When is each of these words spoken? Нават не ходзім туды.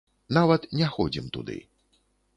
Нават 0.37 0.65
не 0.79 0.87
ходзім 0.95 1.29
туды. 1.37 1.57